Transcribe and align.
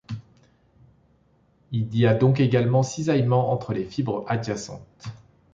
Il 1.71 1.95
y 1.95 2.07
a 2.07 2.15
donc 2.15 2.39
également 2.39 2.81
cisaillement 2.81 3.51
entre 3.51 3.71
les 3.71 3.85
fibres 3.85 4.25
adjacentes. 4.27 5.05